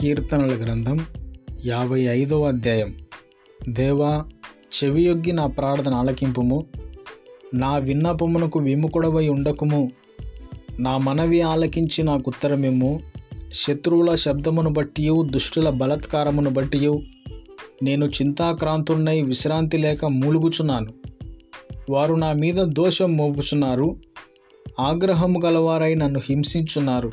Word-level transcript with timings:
కీర్తనల 0.00 0.64
గ్రంథం 0.64 1.00
యాభై 1.66 2.00
ఐదవ 2.00 2.44
అధ్యాయం. 2.44 2.94
దేవా 3.68 4.24
చెవియొగ్గి 4.54 5.32
నా 5.32 5.46
ప్రార్థన 5.46 5.94
ఆలకింపుము. 5.94 6.66
నా 7.54 7.76
విన్నపమునకు 7.76 8.58
విముకుడవై 8.58 9.28
ఉండకుము. 9.28 9.92
నా 10.78 10.98
మనవి 10.98 11.40
ఆలకించి 11.40 12.04
నాకు 12.04 12.24
ఉత్తరమిమ్ము. 12.28 13.00
శత్రువుల 13.52 14.14
శబ్దమును 14.14 14.70
బట్టి 14.70 15.10
దుష్టుల 15.30 15.70
బలత్కారమును 15.70 16.50
బట్టి 16.50 17.08
నేను 17.82 18.04
చింతాక్రాంతున్నై 18.04 19.22
విశ్రాంతి 19.22 19.78
లేక 19.78 20.04
మూలుగుచున్నాను. 20.04 20.92
వారు 21.90 22.14
నా 22.14 22.32
మీద 22.32 22.54
దోషం 22.54 23.16
మోపుచున్నారు. 23.16 23.96
ఆగ్రహము 24.80 25.40
గలవారై 25.44 25.94
నన్ను 25.94 26.20
హింసించున్నారు. 26.24 27.12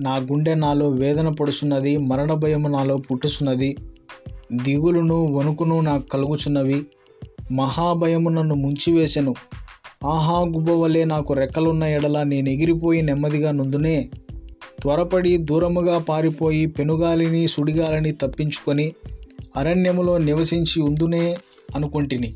నా 0.00 0.16
గుండె 0.16 0.54
నాలో 0.54 0.88
వేదన 0.88 1.28
పడుచున్నది 1.28 1.96
మరణ 1.96 2.32
భయము 2.32 2.68
నాలో 2.68 2.96
పుట్టుచున్నది. 2.96 3.76
దిగులును 4.52 5.32
వణుకును 5.32 5.80
నాకు 5.80 6.08
కలుగుచున్నవి. 6.08 6.86
మహాభయము 7.52 8.30
నన్ను 8.30 8.54
ముంచివేశను 8.54 9.34
ఆహా 10.04 10.40
గుబ్బవలే 10.40 11.04
నాకు 11.04 11.34
రెక్కలున్న 11.34 11.84
ఎడల 11.84 12.22
నేను 12.22 12.48
ఎగిరిపోయి 12.48 13.02
నెమ్మదిగా 13.02 13.50
నుందునే. 13.50 14.10
త్వరపడి 14.80 15.36
దూరముగా 15.36 15.98
పారిపోయి 15.98 16.66
పెనుగాలిని 16.66 17.48
సుడిగాలిని 17.48 18.12
తప్పించుకొని 18.12 18.92
అరణ్యములో 19.56 20.18
నివసించి 20.18 20.82
ఉందునే 20.82 21.36
అనుకుంటిని. 21.76 22.34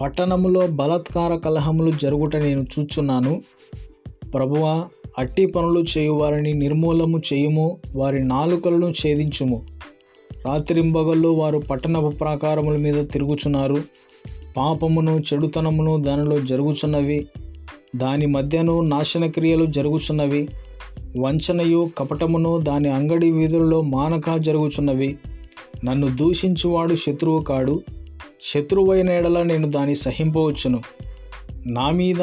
పట్టణములో 0.00 0.66
బలాత్కార 0.66 1.36
కలహములు 1.36 1.90
జరుగుట 1.90 2.36
నేను 2.36 2.66
చూచున్నాను. 2.78 3.42
ప్రభువా 4.34 4.88
అట్టి 5.20 5.46
పనులు 5.46 5.84
చేయువారిని 5.98 6.54
నిర్మూలము 6.54 7.20
చేయుము 7.32 7.78
వారి 7.94 8.24
నాలుకలను 8.24 8.86
ఛేదించుము. 8.86 9.62
రాత్రింబగళ్ళు 10.46 11.28
వారు 11.28 11.58
పట్టణపు 11.58 12.08
ప్రాకారముల 12.08 12.76
మీద 12.76 13.08
తిరుగుచున్నారు. 13.08 13.76
పాపమును 14.56 15.22
చెడుతనమును 15.34 15.96
దానిలో 15.96 16.40
జరుగుచున్నవి. 16.40 17.26
దాని 17.96 18.26
మధ్యను 18.26 18.80
నాశన 18.80 19.26
క్రియలు 19.26 19.66
జరుగుచున్నవి. 19.66 20.48
వంచనయు 21.18 21.90
కపటమును 21.98 22.58
దాని 22.58 22.88
అంగడి 22.88 23.30
వీధుల్లో 23.30 23.80
మానక 23.80 24.36
జరుగుచున్నవి. 24.36 25.16
నన్ను 25.84 26.16
దూషించువాడు 26.16 26.94
శత్రువు 26.94 27.42
కాడు. 27.42 27.82
శత్రువైన 28.42 29.10
ఎడల 29.10 29.42
నేను 29.42 29.70
దాన్ని 29.70 29.94
సహింపవచ్చును. 29.94 30.80
నా 31.66 31.90
మీద 31.90 32.22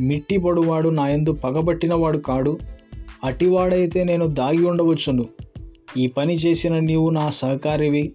మిట్టి 0.00 0.38
పడువాడు 0.38 0.88
నా 0.88 1.08
యందు 1.08 1.32
పగబట్టినవాడు 1.32 2.18
కాడు. 2.18 2.58
అటివాడైతే 3.24 4.04
నేను 4.04 4.26
దాగి 4.26 4.66
ఉండవచ్చును. 4.66 5.26
ఈ 5.96 6.06
పని 6.06 6.34
చేసిన 6.34 6.78
నీవు 6.78 7.10
నా 7.10 7.30
సహకారివి. 7.30 8.12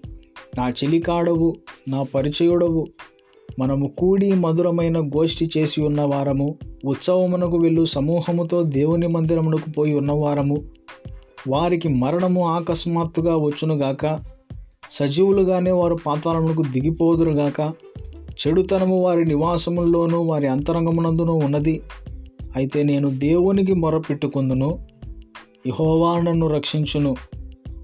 నా 0.58 0.70
చెలికాడవు 0.70 1.56
నా 1.90 2.04
పరిచయుడవు. 2.04 2.88
మనము 3.60 3.88
కూడి 3.88 4.34
మధురమైన 4.34 5.00
గోష్ఠి 5.00 5.50
చేసి 5.58 5.82
ఉన్న 5.82 6.02
వారము 6.02 6.58
ఉత్సవమునకు 6.86 7.58
వెళ్ళు 7.58 7.86
సమూహముతో 7.86 8.64
దేవుని 8.64 9.08
మందిరమునకు 9.08 9.70
పోయి 9.70 9.94
ఉన్నవారము 9.94 10.62
వారికి 11.48 11.88
మరణము 11.88 12.48
ఆకస్మాత్తుగా 12.48 13.36
వచ్చునుగాక 13.36 14.20
సజీవులుగానే 14.92 15.72
వారు 15.72 15.98
పాతాళమునకు 16.08 16.64
దిగిపోదురుగాక 16.72 17.62
చెడుతనము 18.48 19.04
వారి 19.04 19.26
నివాసముల్లోనూ 19.26 20.22
వారి 20.22 20.48
అంతరంగమునందును 20.48 21.34
ఉన్నది. 21.34 21.82
అయితే 22.56 22.84
నేను 22.84 23.10
దేవునికి 23.10 23.74
మొరపెట్టుకుందును. 23.74 24.80
యహోవా 25.68 26.20
నన్ను 26.20 26.48
రక్షించును. 26.48 27.16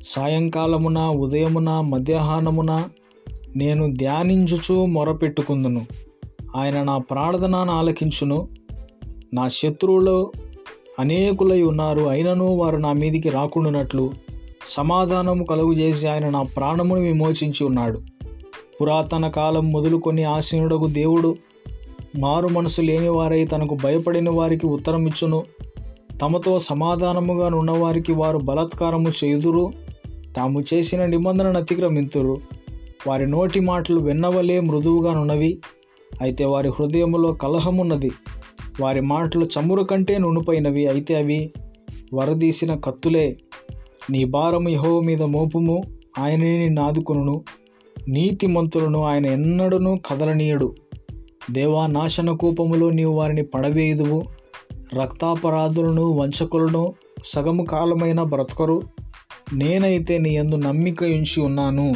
సాయంకాలమున 0.03 0.99
ఉదయమున 0.99 1.81
మధ్యాహ్నమున 1.81 2.83
నేను 3.55 3.93
ధ్యానించుచు 3.93 4.86
మొరపెట్టుకుందును. 4.86 5.86
ఆయన 6.55 6.83
నా 6.83 6.98
ప్రార్థనను 6.98 7.71
ఆలకించును. 7.71 8.48
నా 9.33 9.48
శత్రువులు 9.48 10.31
అనేకులై 10.99 11.61
ఉన్నారు. 11.61 12.02
అయినను 12.02 12.45
వారు 12.45 12.77
నా 12.77 12.93
మీదికి 12.93 13.30
రాకుండానట్లు 13.30 14.11
సమాధానము 14.65 15.43
కలుగు 15.43 15.73
చేసి 15.73 16.08
ఆయన 16.08 16.30
నా 16.30 16.43
ప్రాణమును 16.43 17.02
విమోచించి 17.02 17.65
ఉన్నాడు. 17.65 18.02
పురాతన 18.82 19.27
కాలం 19.27 19.71
మొదలుకొని 19.71 20.23
ఆశీనుడకు 20.23 20.88
దేవుడు 20.88 21.36
మారు 22.20 22.48
మనసు 22.48 22.82
లేనివారై 22.82 23.45
తనకు 23.45 23.77
భయపడిన 23.83 24.30
వారికి 24.30 24.67
ఉత్తరమిచ్చును. 24.67 25.43
తమతో 26.21 26.60
సమాధానముగా 26.60 27.48
ఉన్నవారికి 27.48 28.14
వారు 28.14 28.37
బలాత్కారము 28.37 29.10
చేయుదురు. 29.10 29.73
తాము 30.36 30.64
చేసిన 30.73 31.05
నిబంధనను 31.05 31.60
అతిక్రమింతురు. 31.60 32.37
వారి 33.08 33.27
నోటి 33.27 33.60
మాటలు 33.60 33.99
వెన్నవలే 33.99 34.60
మృదువుగా 34.60 35.14
నున్నవి. 35.14 35.60
అయితే 36.21 36.45
వారి 36.45 36.70
హృదయములో 36.70 37.33
కలహమున్నది. 37.33 38.11
వారి 38.82 39.02
మాటలు 39.02 39.45
చమురు 39.45 39.83
కంటే 39.83 40.17
నునుపైనవి 40.17 40.87
అయితే 40.87 41.16
అవి 41.16 41.52
వరదీసిన 42.14 42.76
కత్తులే. 42.76 43.36
నీ 44.10 44.26
భారము 44.26 44.70
యహో 44.70 44.99
మీద 44.99 45.23
మోపుము. 45.23 45.83
ఆయనని 46.20 46.70
నాదుకొనును 46.70 47.43
నీతిమంతులను 48.07 49.03
ఆయన 49.03 49.25
ఎన్నడను 49.25 50.01
కదలనీయడు. 50.05 50.75
దేవా 51.51 51.87
నాశన 51.87 52.31
కూపములో 52.31 52.89
నీవు 52.89 53.13
వారిని 53.13 53.43
పడవేయుదువు. 53.43 54.23
రక్తాపరాధులను 55.01 56.11
వంచకులను 56.11 56.93
సగము 57.23 57.63
కాలమైన 57.63 58.23
బ్రతకరు. 58.23 58.81
నేనైతే 59.53 60.17
నీ 60.17 60.35
యందు 60.35 60.55
నమ్మిక 60.55 61.03
ఉంచి 61.03 61.41
ఉన్నాను. 61.41 61.95